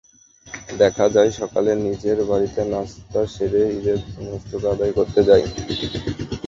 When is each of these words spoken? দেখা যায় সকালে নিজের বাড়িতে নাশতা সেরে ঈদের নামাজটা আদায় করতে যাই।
দেখা 0.77 1.05
যায় 1.15 1.31
সকালে 1.39 1.71
নিজের 1.85 2.17
বাড়িতে 2.29 2.61
নাশতা 2.71 3.21
সেরে 3.33 3.61
ঈদের 3.77 3.99
নামাজটা 4.15 4.57
আদায় 4.73 4.93
করতে 4.97 5.19
যাই। 5.27 5.43